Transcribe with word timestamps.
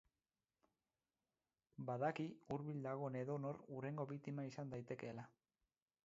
Badaki 1.89 2.25
hurbil 2.55 2.81
dagoen 2.87 3.17
edonor 3.21 3.59
hurrengo 3.75 4.07
biktima 4.13 4.47
izan 4.53 4.73
daitekeela. 4.75 5.27